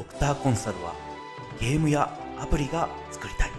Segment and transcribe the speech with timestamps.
[0.00, 0.94] ドクターコンサルは
[1.60, 2.08] ゲームや
[2.40, 3.50] アプリが作りたい。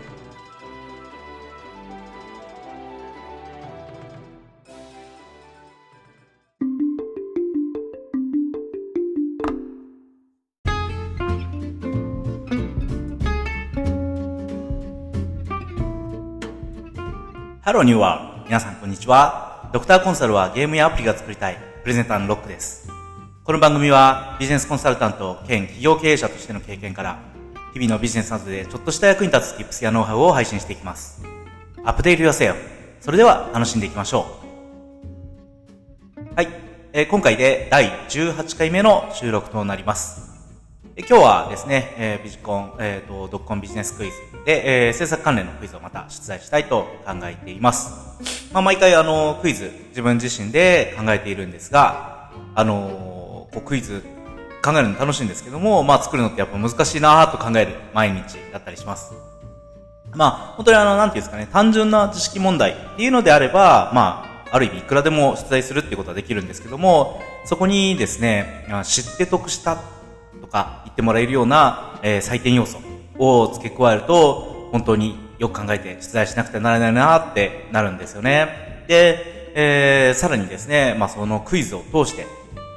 [17.61, 18.45] ハローニューワールド。
[18.45, 19.69] 皆さんこんにちは。
[19.71, 21.57] ドクターコンサルはゲームやアプリが作りたい。
[21.83, 22.80] プレゼンターのロックです。
[23.43, 27.17] この番組はビジネスコンサルタント兼企業経営者としての経験から
[27.73, 31.23] 日々のビジネスなどでちょっとした役に立つ tips やノウハウを配信していきます。
[31.83, 32.53] アップデート寄せよ
[32.99, 34.27] それでは楽しんでいきましょ
[36.31, 36.35] う。
[36.35, 36.49] はい、
[36.93, 40.29] えー今回で第18回目の収録となります。
[40.95, 47.89] え今日はですね、えービジコン、えーと、ドッコンビジネスクイズで、えー制作関連のクイズをまた出題したいと考えています。
[48.53, 53.20] まあ、毎回あの、クイズ、自分自身で考えているんですが、あの
[53.53, 54.03] こうクイズ
[54.63, 59.13] 考えるの楽しいんですけども、まあ作るのってやっぱ難しいなと考える毎日だったりします。
[60.13, 69.77] まあ、本当にあの、なんていうんですかね、単純な知識問題っていうのであれば、まあ、ある意味いくらでも出題するってことはできるんですけども、そこにですね、知って得した
[70.41, 72.79] とか言ってもらえるような、えー採点要素
[73.17, 78.83] を付け加えると、本当によく考えて出題しなくてはならないなってなるんですよね。
[78.87, 82.27] で、えーさらにですね、まあそのクイズを通して、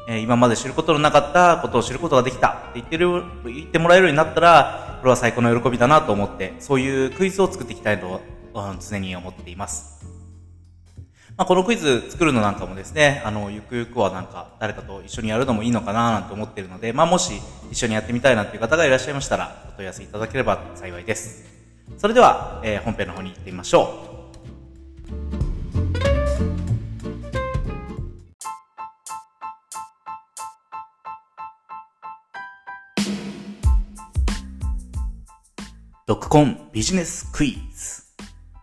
[0.06, 8.20] え今まで知ることのなかったことを知ることができたって言ってる、言ってもらえるようになったら、これは最高の喜びだなと思って、そういうクイズを作っていきたいと、
[8.54, 10.06] うん常に思っています。
[11.36, 17.32] まあ、このクイズ作るのなんかもですね、あの、ゆくゆくはなんか誰かと一緒にやるのもいいのかななんて思ってるので、まあ、もし
[17.72, 21.44] 一緒にやってみたいなっていう方がいらっしゃいましたら、お問い合わせいただければ幸いです。
[21.98, 24.13] それでは、えー本編の方に行ってみましょう。
[36.06, 38.02] ドクコンビジネスクイズ。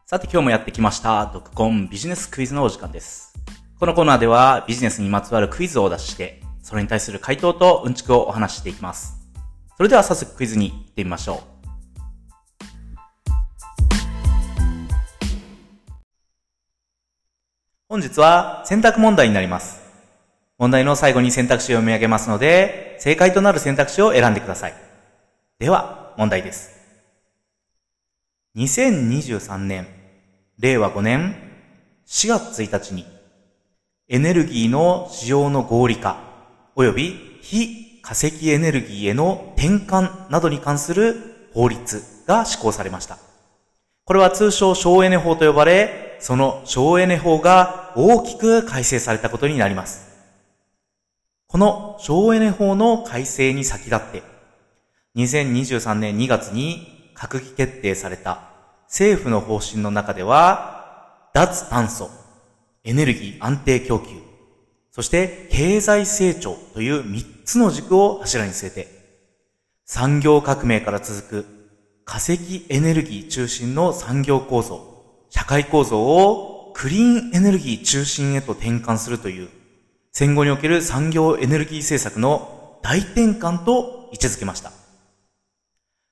[0.05, 3.33] さて今日もやってきました、ドクコンビジネスクイズのお時間です。
[3.79, 9.15] このコーナーではビジネスにまつわるクイズを出しして、それに対する回答とうんちくをお話ししていきます。
[9.75, 11.39] それでは早速クイズに行ってみましょう。
[17.89, 19.81] 本日は選択問題になります。
[20.59, 24.75] 問題の最後に選択肢を読み上げますので、正解となる選択肢を選んでください。
[25.57, 26.70] では、問題です。
[28.53, 29.87] 2023年、
[30.59, 31.35] 令和5年
[32.05, 33.05] 4月1日に、
[34.09, 36.17] エネルギーの使用の合理化、
[36.75, 43.19] 及び非化石エネルギーへの転換などに関する法律が施行されました。
[44.03, 50.11] これは通称省エネ法と呼ばれ、その省エネ法が大きく改正されたことになります。
[51.47, 54.23] この省エネ法の改正に先立って、
[55.15, 58.41] 2023年2月に閣議決定された
[58.87, 62.09] 政府の方針の中では、脱炭素、
[62.83, 64.07] エネルギー安定供給、
[64.89, 68.87] そして経済成長という3つの軸を柱に据えて、
[69.85, 71.45] 産業革命から続く
[72.05, 74.81] 化石エネルギー中心の産業構造、
[75.29, 79.49] 社会構造をクリーンエネルギー中心へと転換するという、
[80.11, 84.80] 戦後における産業エネルギー政策の大転換と位置づけました。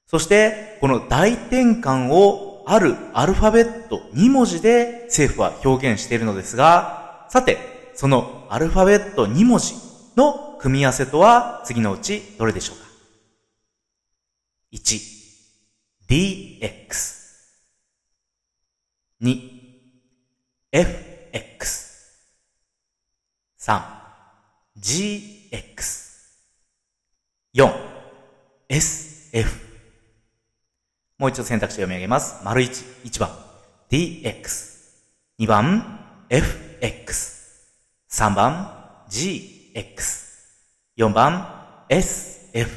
[0.09, 9.75] そして、この大転換をあるアルファベット2文字で政府は表現しているのですが、さて、そのアルファベット2文字
[10.17, 12.85] の組み合わせとは次のうちどれでしょうか
[14.73, 14.99] ?1、
[16.09, 17.19] DX。
[19.21, 19.41] 2、
[20.71, 21.85] FX。
[23.59, 23.81] 3、
[24.79, 25.99] GX。
[27.53, 27.73] 4、
[28.69, 29.68] SF。
[31.19, 32.41] もう一度選択肢を読み上げます。
[32.45, 33.29] 丸1、1番、
[33.91, 34.79] DX。
[35.37, 37.67] 2番、FX。
[38.09, 39.83] 3番、GX。
[40.97, 42.71] 4番、SF。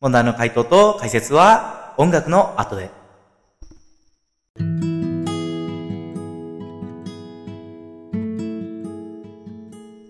[0.00, 2.90] 問題の回答と解説は音楽の後で。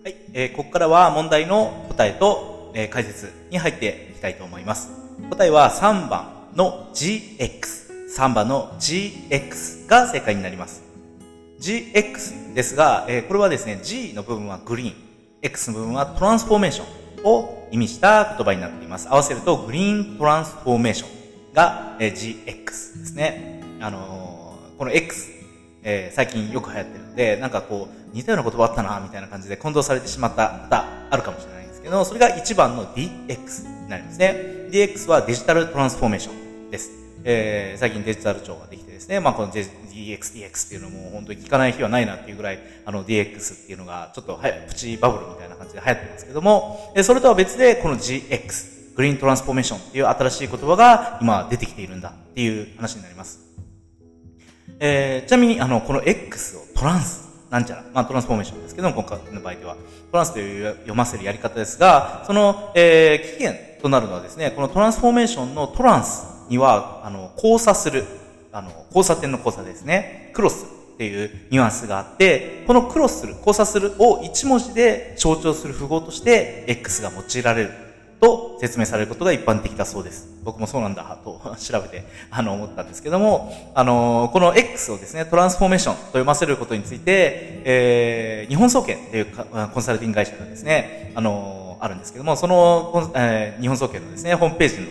[0.03, 5.00] はい、えーここからは問題の答えと、えー解説に入っていきたいと思います。
[5.29, 7.81] 答えは3番の GX。
[8.15, 10.83] 3番の GX が正解になります。
[11.59, 14.93] GX ですが、えーこれはですね、G の部分はグリーン、
[15.41, 16.83] X の部分はトランスフォーメーショ
[17.21, 19.07] ンを意味した言葉になっています。
[19.09, 22.71] 合わせるとグリーントランスフォーメーションが、えー GX で
[23.05, 23.63] すね。
[23.79, 25.29] あのーこの X、
[25.83, 34.60] えー最近よく流行ってるので、なんかこう、似たような言葉あったな、みたいな感じで混同されてしまった方、あるかもしれないんですけけど、それが1番の DX になりますね。
[34.71, 36.91] DX はデジタルトランスフォーメーションです。
[37.25, 44.39] えー、最近デジタル庁ができてですね、まあこの DX、DX っていうのも本当に聞かない日はないなっていうぐらい、あの DX っていうのがちょっとは
[44.69, 53.41] プチバブルみたいな感じで流行ってますけども、えそれとは別でこの GX、グリーントランスフォーメーションっていう新しい言葉が今出てきているんだっていう話になります。
[54.79, 59.75] えー、ちなみにあの、この X をトランスなんちゃら、まあトランスフォーメーションですけども、今回の場合では、
[60.11, 68.05] トランスという読ませるやり方ですが、その、えー、期限となるのはですね、このトランスフォーメーションのトランスには、あの、交差する、
[68.51, 77.71] あの、交差点の交差ですね、クロスっていうニュアンスがあって、このクロスする、交差するを1文字で象徴する符号として、X が用いられる
[78.21, 80.29] と説明されることが一般的だそうです。
[80.43, 89.25] 僕もそうなんだと調べて、 あの、思ったんですけども、あの、この X をですね、トランスフォーメーションと読ませることについて、えー、日本総研という
[89.73, 94.87] コンサルティング会社がですね、あの、あるんですけども、その、えー、日本総研のですね、ホームページの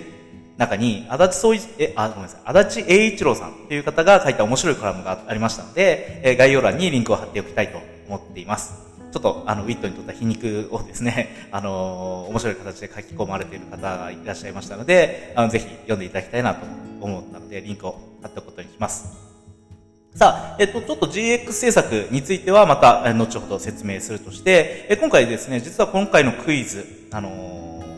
[0.58, 8.90] 中に、足立総一、え、あ、ごめんなさい、足立栄一郎さんという方が書いた面白いコラムがありましたので、えー、概要欄にリンクを貼っておきたいと思っています。
[9.12, 16.66] ちょっと、あの、ウィットにとった皮肉をですね、 あのー、面白い形で書き込まれている方がいらっしゃいましたので、あの、ぜひ読んでいただきたいなと
[17.00, 19.29] 思ったので、リンクを貼ったことにします。
[20.14, 27.30] さあ、えっと、ちょっと GX 政策についてはまた、後ほど説明するとして、え今回ですね、実は今回のクイズ、あの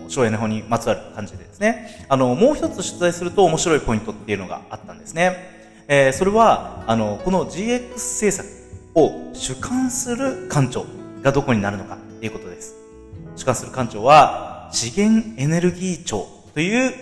[0.06, 5.36] ー、省エネ法にまつわる感じでですね、あの、もう一つ出題すると面白いポイントっていうのがあったんですね。
[5.88, 8.46] えー、それは、あの、この GX 政策
[8.94, 10.84] を主管する官庁
[11.22, 12.74] がどこになるのかっていうことです。
[13.36, 16.94] 主管する官庁は、資源エネルギー庁という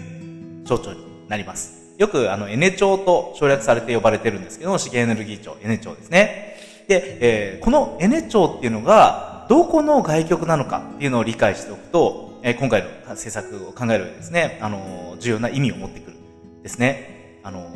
[0.67, 1.80] 省庁になります。
[2.01, 6.57] よくあの、エネ庁と省略されて呼ばれてるんですけど資源エネルギー庁、エネ庁ですね。
[6.89, 16.17] で、えー、このエネ庁っていうのが、どこの外局なのかっていうのを理解しておくと、えー、今回の政策を考える上でですね、あの、重要な意味を持ってくる
[16.63, 17.39] ですね。
[17.43, 17.71] あの、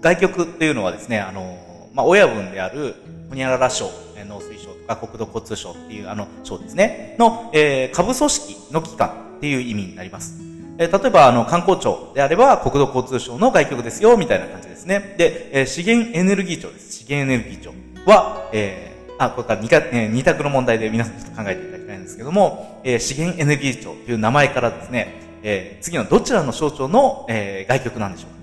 [0.00, 1.58] 外局っていうのはですね、あの、
[1.94, 2.94] まあ、親分である、
[3.28, 3.90] ホニャララ省、
[4.24, 10.53] 農水省とか国土交通省っていうあの省ですね、の、えー、下部組織の機関っていう意味になります。
[10.78, 15.14] え、例えば、あの、観光庁であれば、国土交通省の外局ですよ、みたいな感じですね。
[15.16, 16.92] で、え、資源エネルギー庁です。
[16.92, 17.72] 資源エネルギー庁
[18.06, 28.36] は、えー、あ、これから二,、え、二択の問題で皆さんちょっと考えていただきたいんですけども、え、資源エネルギー庁という名前からですね、えー、次のどちらの省庁の、えー、外局なんでしょうか。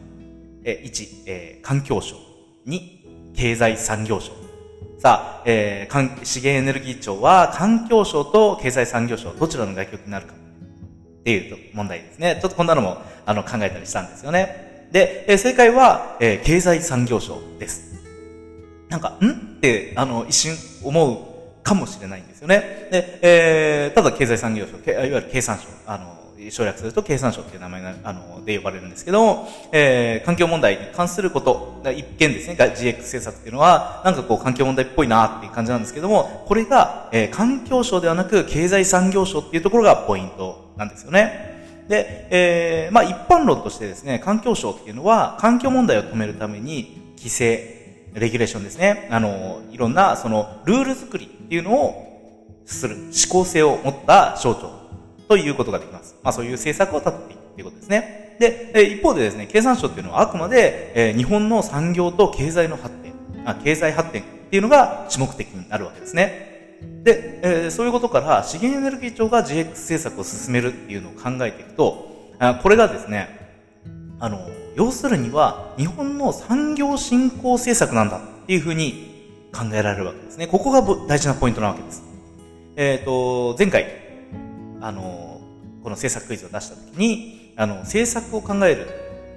[0.63, 2.15] えー、1、えー、環境省。
[2.67, 2.79] 2、
[3.35, 4.31] 経済産業省。
[4.99, 10.33] さあ、えー、資源エネルギー庁は環境省と経済産業省どちらの外局になるか
[11.21, 12.39] っていう問題ですね。
[12.41, 14.87] ちょっとこんなのもあの考えたりしたんですよね。
[14.91, 17.93] で、えー、正解は、えー、経済産業省です。
[18.89, 19.57] なんか、ん？
[19.57, 22.89] ってあの一瞬思うかもしれないんですよね。
[22.91, 26.17] で、えー、ただ経済産業省、いわゆる経産省、あの、
[26.49, 41.85] 省略すると経産省っていう名前なあので呼ばれるんですけども、えー、環境問題に関すること、一見ですね、GX 政策っていうのは、なんかこう環境問題っぽいなっていう感じなんですけども、これが、えー、環境省ではなく経済産業省っていうところがポイントなんですよね。
[41.87, 49.07] で、えー、まあ一般論としてですね、環境省っていうのは、環境問題を止めるために、規制、レギュレーションですね。
[49.11, 54.80] あの、いろんな、その、ルール作りっていうのをする、思考性を持った省庁
[55.31, 56.17] ということができます。
[56.23, 58.35] まあそういう政策を立てていくということですね。
[58.37, 63.13] で、え一方でですね、経産省っていうのはあくまで、え日本の産業と経済の発展、
[63.45, 66.79] あ経済発展っていうのが主目的になるわけですね。
[67.03, 73.29] で、えー、そういうことから資源エネルギー庁が GX 政策を進めるっていうのを考えていくと、あこれがですね、
[74.19, 80.47] あの、要するには日本の産業振興政策なんだっていうふうに考えられるわけですね。
[80.47, 82.03] ここが大事なポイントなわけです。
[82.75, 84.10] えっ、ー、と、前回、
[84.81, 85.41] あの、
[85.83, 88.87] この政策クイズを出したときに、あの、政策を考える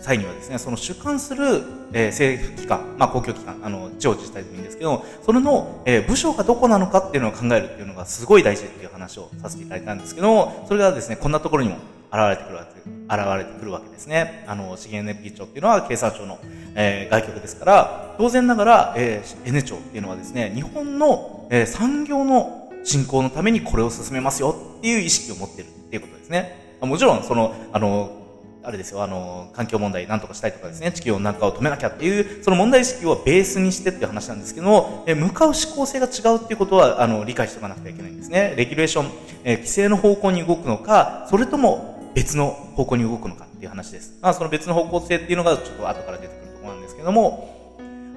[0.00, 11.76] 際にはですね、その主管する、えー、政府機関、まあ公共機関、あの、地方自治体でもいいんですけど、それの、えー、部署がどこなのかっていうのを考えるっていうのがすごい大事っていう話をさせていただいたんですけど、それがですね、こんなところにも
[12.12, 12.80] 現れてくるわけ、
[13.16, 14.44] 現れてくるわけですね。
[14.46, 16.38] あの、資源エネルギー庁っていうのは経産省の、
[16.74, 26.76] えー、外局ですから、当然ながら、えー、エネ庁っていうのはですね、日本の、えー、産業の振興のためにこれを進めますよっていう意識を持ってるっていうことですね。
[26.82, 28.20] もちろん、その、あの、
[28.62, 38.52] あれですよ、あの、環境問題なんとかしたいとかですね、地球温暖化を止めなきゃっていう、その問題意識をベースにしてっていう話なんですけども、え向かう思考性が違うっていうことは、あの、理解しておかなくてはいけないんですね。
[38.58, 39.10] レギュレーション、
[39.44, 44.18] え規制の方向に動くのか、それとも別の方向に動くのかっていう話です。
[44.20, 47.53] まあ、その別の方向性っていうのがちょっと後から出てくるところなんですけども、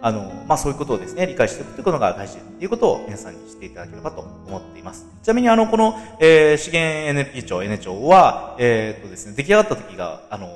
[0.01, 5.05] あの、まあ、そういうことをですね、理解しておくということが大事ということを皆さんに知っていただければと思っています。
[5.23, 10.47] ちなみに、あの、この、えー、資源エネルギー庁、エネ庁は、えー、っとですね、出来上がった時が、あの、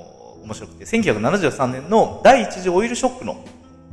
[0.44, 3.44] 面白くて、1973年の第一次オイルショックの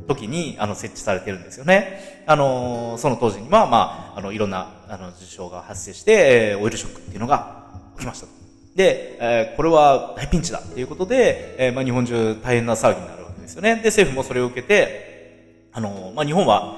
[0.07, 2.23] 時に、あの、設置されてるんですよね。
[2.25, 7.65] あの、その当時には、まあ、あの、いろんな、あの、事象が発生して、オイルショックっていうのが
[7.95, 8.31] 起きましたと。
[8.75, 13.75] で、えー、これは大ピンチだっていうことで、えー、まあ、日本中大変な騒ぎになるわけですよね。
[13.77, 15.08] で、政府もそれを受けて、
[15.71, 16.77] あの、まあ、日本は、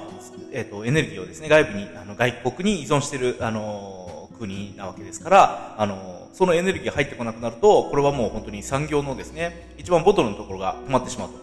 [0.52, 11.34] えっ、ー、と、エネルギーをですね、外部に、あの、外国に依存している、あの、国なわけですから、あの、そのエネルギーが入ってこなくなると、これはもう本当に産業のですね、一番ボトルのところが止まってしまうと。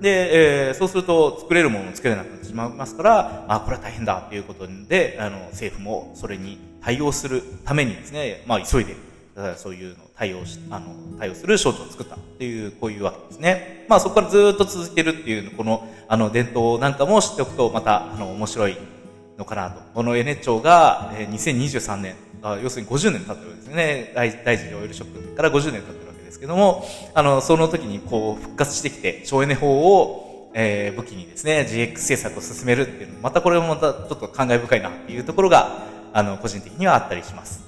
[0.00, 8.94] で、えー、そうすると作れるものを作れなくなってしまいますから、あ、これは大変だということで、あの、政府もそれに対応するためにですね、まあ、急いで
[9.56, 10.86] そういうのを対応し、あの、
[11.18, 13.86] 対応する省庁を作ったっていう、こういうわけですね。
[13.88, 18.76] まあそこからずっと続けるっていう、この、あの、伝統なんかも知っておくと、また、あの、面白い
[19.38, 19.80] のかなと。
[19.94, 24.12] このエネ庁が、えー、2023年、あ要するに50年経ってるわけですね。
[24.14, 37.67] 大大臣オイルショックから50年経ってるわけですけども、あの、その時にこう復活してきて、省エネ法を、えー、武器にですね、GX 政策を進めるっていうのまたこれもまたちょっと感慨深いなっていうところが、あの、個人的にはあったりします。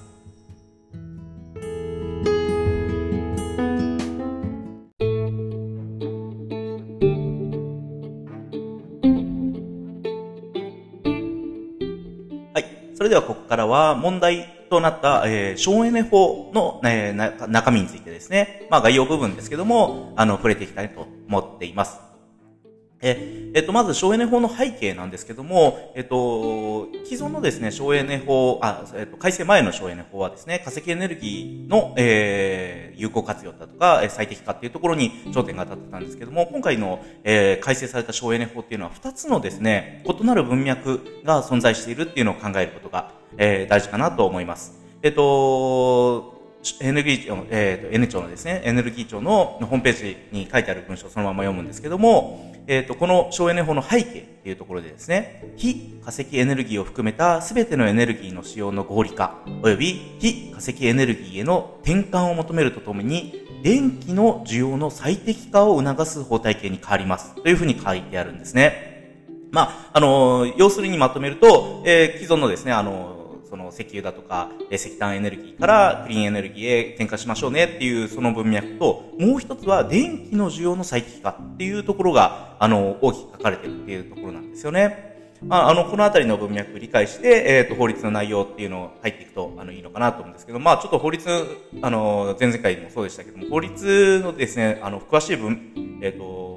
[13.00, 22.09] それではここからは問題となった、えー、省エネ法の、えー、中身についてですね、まあ概要部分ですけども、あの、触れていきたいと思っています。
[23.02, 44.78] ええっと、まず省エネ法の背景なんですけども、えっと、既存のですね、省エネ法、あ、えっと、改正前の省エネ法はですね、化石エネルギーの、えー、有効活用だとか、最適化っていうところに焦点が当たってたんですけども、今回の、えー、改正された省エネ法っていうのは、二つのですね、異なる文脈が存在しているっていうのを考えることが、えー、大事かなと思います。
[45.02, 46.38] えっと、
[46.80, 67.34] エネルギー庁、えっ、ー、と、N 庁のですね、エネルギー庁のホームページに書いてある文章をそのまま読むんですけども、えっ、ー、と、この省エネ法の背景っていうところでですね、非化石エネルギーを含めたすべてのエネルギーの使用の合理化、及び非化石エネルギーへの転換を求めるとともに、電気の需要の最適化を促す法体系に変わります。
[67.42, 68.90] というふうに書いてあるんですね。
[69.50, 73.19] まあ、あの、要するにまとめると、えー、既存のですね、あの、
[73.50, 85.11] その石油だとか、石炭エネルギーからクリーンエネルギーへ転換しましょうねっていうその文脈と、もう一つは電気の需要の最適化っていうところが、あの、大きく書かれてるっていうところなんですよね。
[85.42, 91.28] まあ、あの、このあたりの文脈を理解して、えっ、ー、と、法律の内容っていうのを入っていくと、あの、いいのかなと思うんですけど、まあ、ちょっと法律、
[91.80, 96.50] あの、前々回もそうでしたけども、法律のですね、あの、詳しい文、えっ、ー、と、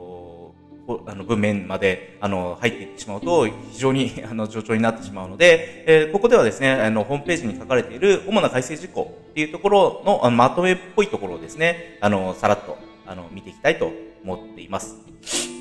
[1.06, 13.92] あの文面まであの入っていってしまうと非常に あの上長になってしまうので、えー、ここではですねあのホームページに書かれている主な改正事項っていうところのあのまとめっぽいところをですねあのさらっとあの見ていきたいと
[14.24, 14.98] 思っています。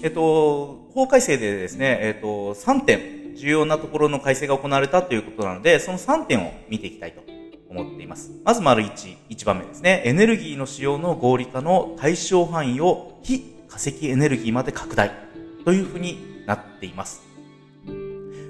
[0.03, 7.23] えっと、法改正でですね、えっと、3点重要なところの改正が行われたということなので、その3点を見ていきたいと
[7.71, 8.33] 思っています。
[8.45, 10.03] まず丸1、1番目ですね。
[10.05, 15.11] エネルギーの使用の合理化の対象範囲を非化石エネルギーまで拡大
[15.65, 17.23] というふうになっています。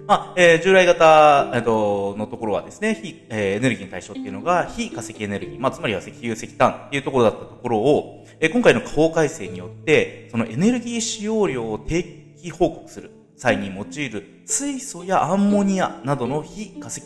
[0.08, 17.00] まあ、えー、従来型、えっと、のところはですね、非、えー、エネルギーの対象っていうのが、非化石エネルギー、まあ、つまりは石油、石炭っていうところだったところを、えー、今回の法改正によって、そのエネルギー使用量を定期報告する際に用いる水素やアンモニアなどの非化石、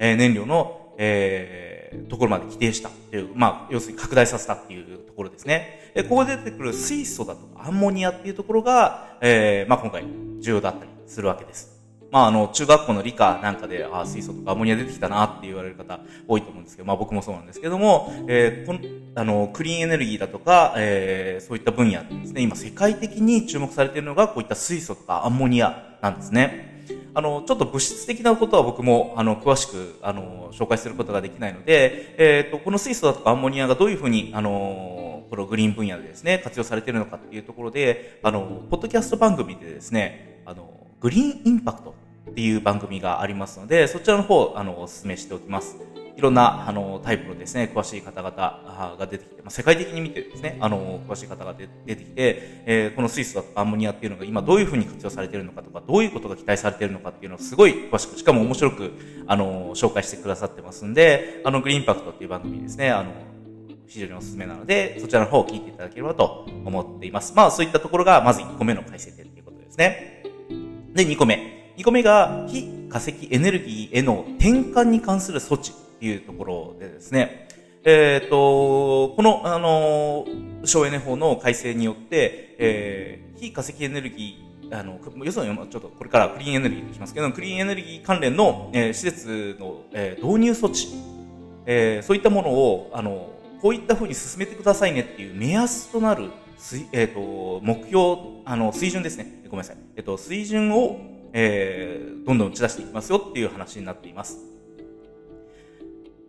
[0.00, 5.92] え、燃料の、えー、ところまで規定したっていう、まあ、要するに拡大させたっていうところですね。
[5.94, 10.04] えここで出てくる水素だとかアンモニアっていうところが、えー、まあ今回
[10.40, 11.72] 重要だったりするわけです。
[12.10, 18.80] まああの、中学校の理科なんかで、あ水素とかアンモニア出てきたなって言われる方多いと思うんですけど、まあ僕もそうなんですけども、えー、この、
[19.14, 26.71] あの、クリーンエネルギーだとか、えー、そういった分野ですね、今世界的に注目されているのがこういった水素とかアンモニアなんですね。
[27.14, 41.94] あの、ちょっと物質的なことは僕も、あの、詳しく、あの、紹介することができないので、えっ、ー、と、この水素だとかアンモニアがどういうふうに、あの、このグリーン分野でですね、活用されているのかっていうところで、あの、ポッドキャスト番組でですね、あの、グリーンインパクト
[42.30, 45.76] っていう番組がありますので、そちらの方、あの、お勧めしておきます。
[46.16, 58.92] いろんな、あの、タイプのですね、詳しい方々が出てきて、まあ、世界的に見てですね、あの、詳しい方が出てきて、えー、この水素だとかアンモニアっていうのが今どういうふうに活用されているのかとか、どういうことが期待されているのかっていうのをすごい詳しく、しかも面白く、
[59.26, 63.12] あの、紹介してくださってますんで、あの、グリーンパクトっていう番組ですね、あの、
[63.86, 67.32] 非常におすすめなので、そちらの方を聞いていただければと思っています。
[67.34, 70.24] まあ、そういったところが、まず1個目の改正点ということですね。
[70.94, 71.61] で、2個目。
[71.82, 77.48] 2個目が、非化石エネルギーへの転換に関する措置っていうところでですね、
[77.82, 80.24] えっ、ー、と、この、あの、
[80.64, 90.86] 省エネ法の改正によって、えー、非化石エネルギー、あの、要するに、ちょっとこれからクリーンエネルギーとしますけど、クリーンエネルギー関連の、えー、施設の、えー、導入措置、
[91.66, 96.30] えー、そういったものを、あの、こういったふうに進めてくださいねっていう目安となる、
[96.92, 99.42] えっ、ー、と、目標、あの、水準ですね。
[99.46, 99.76] ごめんなさい。
[99.96, 104.38] えっ、ー、と、水準を、えー、どんどん打ち出していきますよっていう話になっています。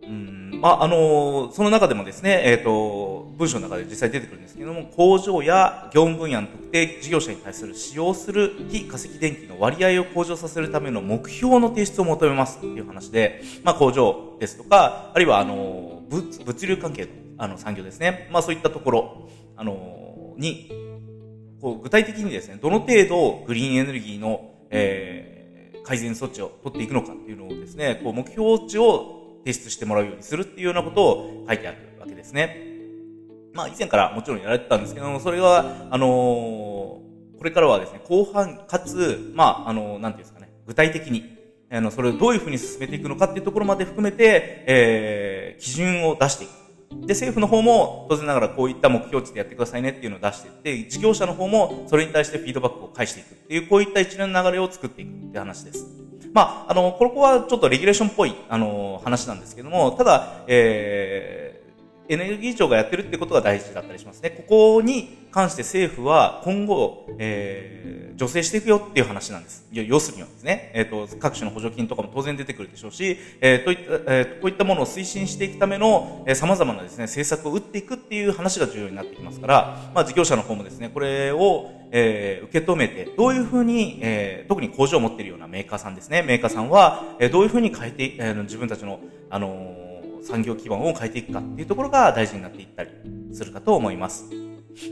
[0.02, 18.28] うん、まあ、あの、その中でもですね、えっ、ー、と、文章の中で実際出てくるんですけども、工場や業務分野の特定事業者に対する使用する非化石電気の割合を向上させるための目標の提出を求めますっていう話で、まあ、工場ですとか、あるいは、あの、物物流関係のあの産業ですね。
[18.30, 20.70] まあ、そういったところ、あの、に、
[21.60, 32.74] こう具体的にですね、どの程度グリーンエネルギーの、えー、改善措置を取っていくのかっていうのをですね、こう目標値を提出してもらうようにするっていうようなことを書いてあるわけですね。
[33.52, 41.24] まあ以前からもちろんやられてたんですけども、それは、あのー、これからはですね、後半かつ、まあ、あのー、なんていうんですかね、具体的に、
[41.70, 46.63] あの、それをどういうふうに進めていくのかっていうところまで含めて、えー、基準を出していく。
[47.02, 55.86] で、政府の方も当然ながらこういった目標値でやってくださいねっていうのを出していって、事業者の方もそれに対してフィードバックを返していくっていう、こういった一連の流れを作っていくって話です。
[56.32, 61.63] まあ、あの、ここはちょっとレギュレーションっぽい、あの、話なんですけども、ただ、えー、
[62.08, 64.30] エネルギー庁がやってるってことが大事だったりしますね。
[64.30, 69.66] ここに関して政府は今後、えー、助成していくよっていう話なんです。
[69.72, 89.83] 要するにはですね、えっ、ー、と、各種の補助金とかも当然出てくるでしょうし、えー、といった、えー、こういったものを推進していくための、えー、様々なですね、政策を打っていくっていう話が重要になってきますから、まあ、事業者の方もですね、これを、えー、受け止めて、どういうふうに、えー、特に工場を持っているようなメーカーさんですね、メーカーさんは、えー、どういうふうに変えて、えー、自分たちの、あのー、
[90.24, 92.90] 産業基盤を変えていくかっていうところが大事になっていったり
[93.32, 94.30] するかと思います。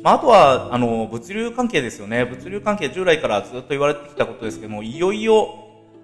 [0.02, 2.24] まあ、あとは、あの、物流関係ですよね。
[2.24, 5.58] 物流関係従来からずっと言われてきたことですけども、いよいよ、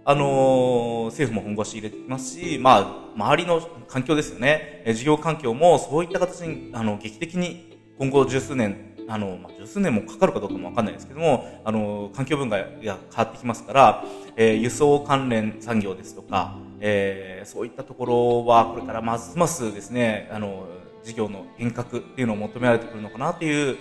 [0.05, 4.83] あの政府も本腰入れてきますし、まあ、周りの環境ですよね。
[4.95, 14.05] 事業環境もそういった形に、あの、劇的に今後十数年あの、まあ、十数年もかかるかどうかもわかんないですけども、あの、環境分野が変わってきますから、
[14.37, 20.67] えー、輸送関連産業ですとか、えー、そういったところはこれからますますですね、あの、
[21.03, 23.79] 事業の変革っていうのを求められてくるのかなという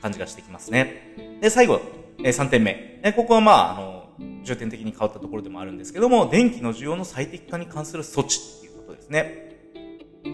[0.00, 1.38] 感じがしてきますね。
[1.42, 1.80] で、最後、
[2.20, 3.00] えー、3点目。
[3.02, 4.04] えー、ここはまあ、あの、
[4.44, 9.44] 重点的に変わったところでもあるんですけども、電気の需要の最適化に関する措置っていうことですね。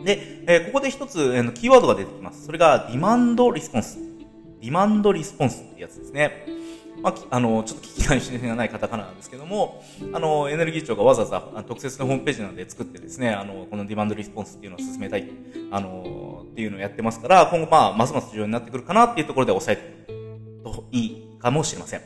[0.04, 2.44] で、えー、ここで一つ、えー、キーワードが出てきます。
[2.44, 4.09] それが、ディマンドリスポンス。
[4.60, 6.46] ディマンドリスポンスってやつですね。
[7.02, 15.30] まあ、あの、ちょっと聞き返しがないカタカナなんですけども、あの、エネルギー庁がわざわざ特設のホームページなどで作ってですね、あの、このディマンドリスポンスっていうのを進めたい、
[15.70, 20.00] あの、っていうのをやってますから、今後まあ、ますます重要になってくるかなっていうところで押さえて
[20.62, 22.02] といいかもしれません。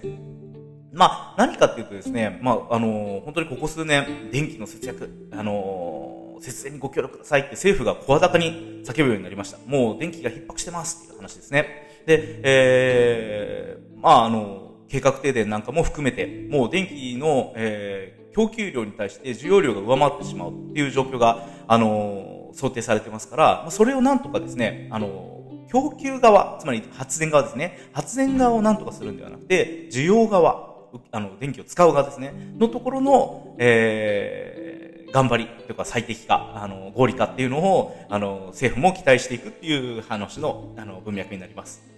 [0.93, 9.59] まあ、何かっていうとですね、まあ、あの、本当にここ数年、電気の節約、あの、節電にご協力くださいって政府が声高に叫ぶようになりました。
[9.67, 11.94] もう電気が逼迫してますっていう話ですね。
[12.07, 25.35] で、えー、まあ、あの、計画停電なんかも含めて、もう電気の、えー、供給量に対して需要量が上回ってしまうっていう状況が、あの、想定されてますから、それをなんとかですね、あの、
[25.71, 27.89] 供給側、つまり発電側ですね。
[27.93, 30.75] 発電側をなんとかするんではなくて、需要側、
[31.11, 32.33] あの、電気を使う側ですね。
[32.59, 41.94] のところの、えー、頑張りというか最適化、あの、合理化っていうのを、あの、政府も期待していくっていう話の、あの、文脈になります。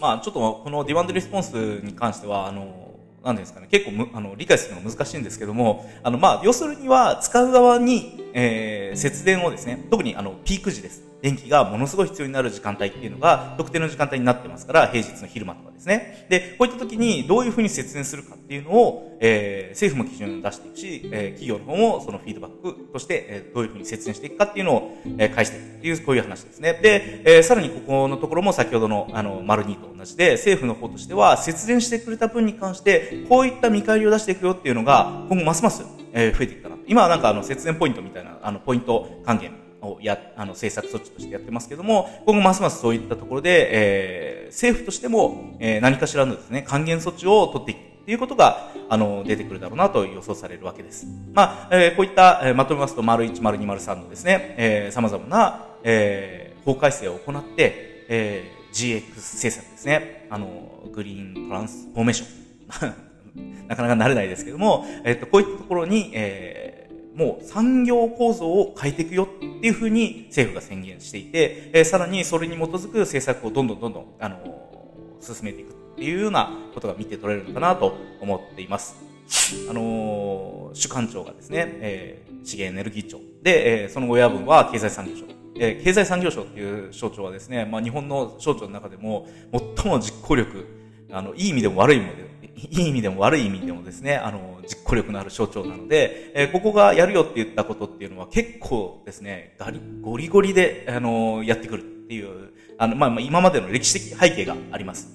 [0.00, 11.07] まあ、ちょっとこのディマンドリスポンスに関しては、あの、なんですかね、結構む、あの、理解するのが難しいんですけども、あの、まあ、要するには、使う側に、えー、節電をですね、特にあの、ピーク時です。
[11.20, 16.26] 電気がものすごい必要になる時間帯っていうのが特定の時間帯になってますから、平日の昼間とかですね。
[16.28, 26.74] で、こういった時にどういうふうに節電するかっていうのを、えー、政府も基準を出していくし、えー、企業の方もそのフィードバックとして、えー、どういうふうに節電していくかっていうのを、えー、返していくっていう、こういう話ですね。
[26.74, 36.76] で、えー、さらにここのところも先ほどの、あの、丸2と同じで、政府の方としては節電してくれた分に関して、こういった見返りを出していくよっていうのが、今後ますます、えー、増えていくかな。
[36.86, 51.06] 今はなんかあの、節電ポイントみたいな、あの、ポイント還元をや、あの、政策措置としてやってますけども、今後ますますそういったところで、えー、政府としても、えー、何かしらのですね、還元措置を取っていくっていうことが、あの、出てくるだろうなと予想されるわけです。
[51.34, 60.26] まあ、えー、こういった、えー、まとめますと、丸1、丸2、丸3のですね、えー、様々な、えー、法改正を行って、えー、GX 政策ですね。
[60.30, 62.94] あの、グリーントランスフォーメーション。
[63.68, 66.77] なかなか慣れないですけども、えっ、と、こういったところに、えー、
[67.18, 78.94] もう産業構造を変えていくよっていうふうに政府が宣言していて、えー、さらにそれに基づく政策をどんどんどんどん、あのー、進めていくっていうようなことが見て取れるのかなと思っています。
[79.68, 85.24] あのー、主幹長がですね、えー、資源エネルギー庁で、えー、その親分は経済産業省。
[85.60, 89.26] えー、経済産業省っていう省庁はですね、まあ日本の省庁の中でも
[89.76, 90.66] 最も実行力、
[91.10, 92.28] あの、いい意味でも悪い意味でも、
[92.70, 105.08] いい意味でも悪い意味でもですね、あの、実行力のある省庁なので、えー、ここがやるよって言ったことっていうのは結構ですね、ガリ、ゴリゴリで、あの、やってくるっていう、あの、まあ、まあ、今までの歴史的背景があります。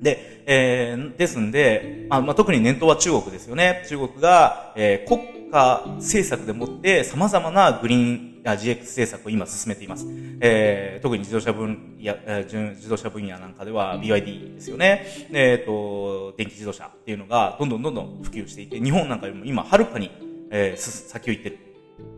[0.00, 3.84] で、えー、ですんで、まあ、まあ、特に念頭は中国ですよね。
[3.88, 10.06] 中国が、えー、国家政策でもって様々なグリーンや GX 政策を今進めています。
[10.40, 12.14] えー、特に自動車分野、
[12.44, 15.06] 自動車分野なんかでは BYD ですよね。
[15.32, 20.10] えっ、ー、と、電気自動車っていうのがどんどんどんどん普及していて、日本なんかよりも今はるかに、
[20.50, 21.58] えー、先を行ってる。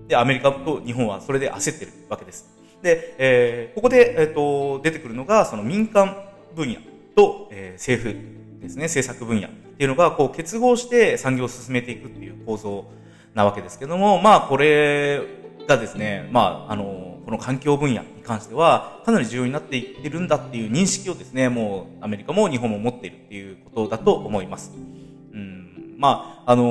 [0.08, 2.48] で、アメリカと日本はそれで焦ってるわけです。
[2.82, 6.24] で、えー、ここで、えっ、ー、と、出てくるのが、その民間
[6.56, 6.80] 分野
[7.14, 12.98] と、えー、政府ですね、政策分野っていうのが、こう結合して産業を進めていくっていう構造
[13.38, 15.22] なわけですけども、まあ、これ
[15.68, 24.72] がですね、まあ、あの、この環境分野に関しては、かなり重要になっていってるんだっていう認識をですね、もうアメリカも日本も持っているっていうことだと思います。
[25.32, 26.64] うん、まあ、あの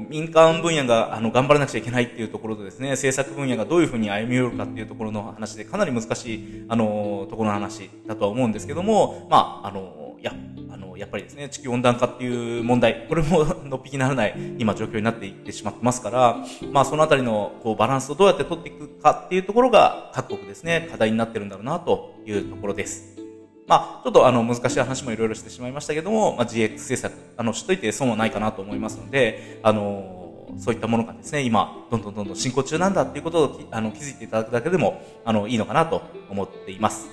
[0.00, 10.34] ー、民間分野が、あの、頑張らなくちゃいけないっていうところでですね、政策分野がどういうふうに歩み寄るかっていうところの話で、かなり難しい、あのー、ところの話だとは思うんですけども、まあ、あのー、や、
[10.70, 23.22] あの、やっぱりですね、地球温暖化っていう問題、これも のっぴきならない今状況になっていってしまってますから、まあそのあたりのこうバランスをどうやって取っていくかっていうところが各国ですね、課題になってるんだろうなというところです。
[23.66, 30.22] まあ、ちょっとあの難しい話もいろいろしてしまいましたけども、まあ、GX 政策、あの、知っといて損はないかなと思いますので、あの、
[30.58, 37.08] そういったものがですね、今、どんどんどんどん進行中なんだっていうことをあの気づいていただくだけでも、あの、いいのかなと思っています。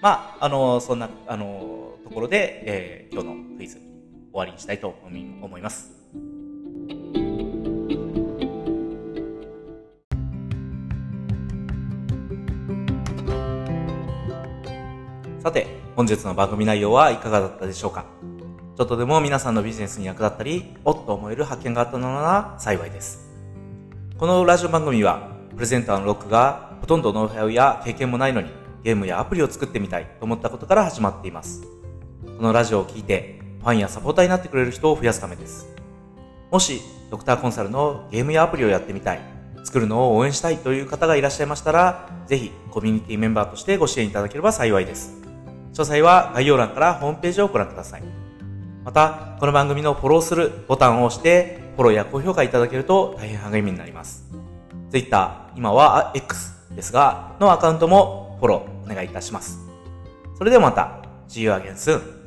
[0.00, 3.84] まあ、あの、そんな、あの、ところで、えー、今日のクイズ終
[4.34, 5.90] わりにしたいと思います。
[15.42, 18.04] さて、本日の番組内容はいかがだったでしょうか？
[18.76, 23.28] ちょっとでも皆さんのビジネスに役立ったり、おっと思える発見があったのなら幸いです。
[24.16, 28.50] このラジオ番組は、プレゼンターのロックがほとんどノウハウや経験もないのに、
[28.84, 31.62] ゲームやアプリを作ってみたいと思ったことから始まっています。
[32.42, 35.68] このラジオを聴いて、ファンやサポーターになってくれる人を増やすためです。
[36.50, 39.20] もし、ドクターコンサルのゲームやアプリをやってみたい、
[39.62, 45.12] 作るのを応援したいという方がいらっしゃいましたら、ぜひコミュニティメンバーとしてご支援いただければ幸いです。
[45.72, 48.02] 詳細は概要欄からホームページをご覧ください。
[48.84, 54.24] また、この番組のフォローするボタンを押して、フォローや高評価いただけると大変励みになります。
[54.90, 59.60] Twitter、今は X ですが、のアカウントもフォローお願いいたします。
[60.36, 62.21] それではまた、See you again soon!